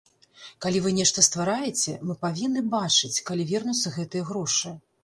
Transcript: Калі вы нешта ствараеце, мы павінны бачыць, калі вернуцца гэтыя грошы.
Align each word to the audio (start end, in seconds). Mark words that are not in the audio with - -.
Калі 0.65 0.79
вы 0.85 0.93
нешта 0.99 1.25
ствараеце, 1.27 1.93
мы 2.09 2.17
павінны 2.27 2.67
бачыць, 2.75 3.15
калі 3.31 3.51
вернуцца 3.55 3.97
гэтыя 4.01 4.23
грошы. 4.35 4.79